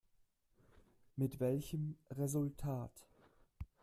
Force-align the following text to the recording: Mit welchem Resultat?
Mit 1.15 1.39
welchem 1.39 1.95
Resultat? 2.09 3.05